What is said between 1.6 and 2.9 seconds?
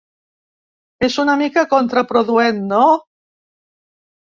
contraproduent, no?